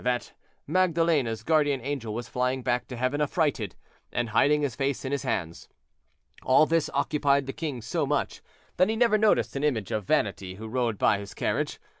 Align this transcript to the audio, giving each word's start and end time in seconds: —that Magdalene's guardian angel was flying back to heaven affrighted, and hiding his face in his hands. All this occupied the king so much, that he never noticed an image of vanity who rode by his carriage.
—that 0.03 0.33
Magdalene's 0.65 1.43
guardian 1.43 1.79
angel 1.79 2.11
was 2.15 2.27
flying 2.27 2.63
back 2.63 2.87
to 2.87 2.97
heaven 2.97 3.21
affrighted, 3.21 3.75
and 4.11 4.29
hiding 4.29 4.63
his 4.63 4.73
face 4.75 5.05
in 5.05 5.11
his 5.11 5.21
hands. 5.21 5.69
All 6.41 6.65
this 6.65 6.89
occupied 6.95 7.45
the 7.45 7.53
king 7.53 7.83
so 7.83 8.07
much, 8.07 8.41
that 8.77 8.89
he 8.89 8.95
never 8.95 9.19
noticed 9.19 9.55
an 9.55 9.63
image 9.63 9.91
of 9.91 10.05
vanity 10.05 10.55
who 10.55 10.67
rode 10.67 10.97
by 10.97 11.19
his 11.19 11.35
carriage. 11.35 11.79